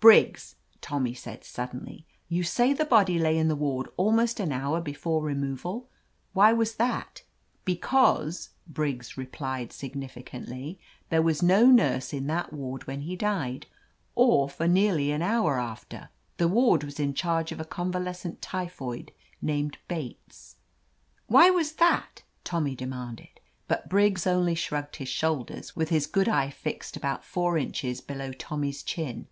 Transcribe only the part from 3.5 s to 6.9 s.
ward almost an hour before removal. Why was